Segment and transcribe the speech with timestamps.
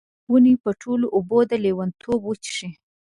[0.31, 2.69] ونې به ټوله اوبه، د لیونتوب وچیښي